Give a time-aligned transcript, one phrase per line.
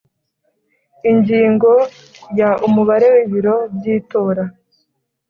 [1.11, 1.71] Ingingo
[2.39, 4.43] ya Umubare w ibiro by itora